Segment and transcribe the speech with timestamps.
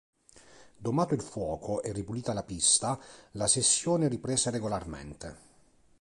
[0.77, 2.99] Domato il fuoco e ripulita la pista
[3.33, 5.37] la sessione riprese regolarmente.